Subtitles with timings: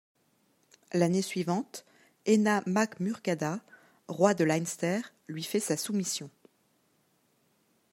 [0.93, 1.85] L'année suivante
[2.25, 3.59] Énna Mac Murchada,
[4.07, 6.31] roi de Leinster lui fait sa soumission.